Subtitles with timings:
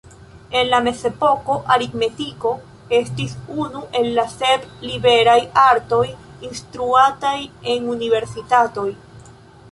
[0.59, 2.53] En la Mezepoko, aritmetiko
[2.99, 5.35] estis unu el la sep liberaj
[5.65, 6.01] artoj
[6.49, 7.35] instruataj
[7.75, 8.87] en universitatoj.